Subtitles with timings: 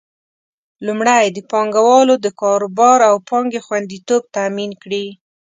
[0.85, 5.05] لومړی: د پانګوالو د کاروبار او پانګې خوندیتوب تامین کړي.